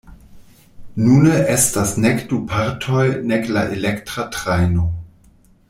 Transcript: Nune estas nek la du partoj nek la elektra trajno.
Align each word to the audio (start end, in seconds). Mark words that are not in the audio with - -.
Nune 1.01 1.33
estas 1.55 1.91
nek 2.05 2.17
la 2.17 2.25
du 2.31 2.39
partoj 2.53 3.05
nek 3.33 3.47
la 3.59 3.67
elektra 3.77 4.27
trajno. 4.39 4.89